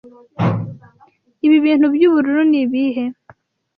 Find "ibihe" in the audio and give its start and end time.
2.63-3.03